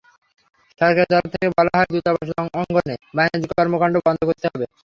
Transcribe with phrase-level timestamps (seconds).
[0.81, 2.29] সরকারের তরফ থেকে বলা হয়, দূতাবাস
[2.53, 4.65] অঙ্গনে বাণিজ্যিক কর্মকাণ্ড বন্ধ করতে হবে।